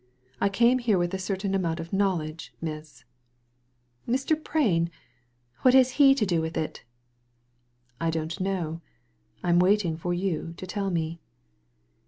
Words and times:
I 0.39 0.49
came 0.49 0.79
here 0.79 0.97
with 0.97 1.13
a 1.13 1.19
certain 1.19 1.53
amount 1.53 1.79
of 1.79 1.93
knowledge, 1.93 2.51
miss."" 2.59 3.03
Mr. 4.09 4.33
Prain? 4.35 4.89
What 5.61 5.75
has 5.75 5.97
he 6.01 6.15
to 6.15 6.25
do 6.25 6.41
with 6.41 6.57
it?"" 6.57 6.83
I 8.01 8.09
don't 8.09 8.39
know. 8.39 8.81
I'm 9.43 9.59
waiting 9.59 9.97
for 9.97 10.11
you 10.11 10.55
to 10.57 10.65
tell 10.65 10.89
me. 10.89 11.19